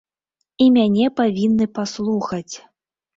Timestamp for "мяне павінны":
0.77-1.67